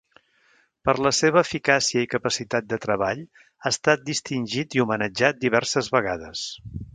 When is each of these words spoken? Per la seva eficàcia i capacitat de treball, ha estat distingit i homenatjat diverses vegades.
Per 0.87 0.93
la 1.07 1.09
seva 1.17 1.41
eficàcia 1.43 2.01
i 2.05 2.09
capacitat 2.13 2.67
de 2.71 2.79
treball, 2.85 3.21
ha 3.63 3.73
estat 3.75 4.03
distingit 4.09 4.79
i 4.79 4.83
homenatjat 4.87 5.43
diverses 5.45 5.93
vegades. 5.99 6.49